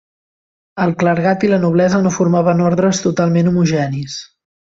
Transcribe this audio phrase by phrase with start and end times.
[0.85, 4.19] El clergat i la noblesa no formaven ordres totalment homogenis.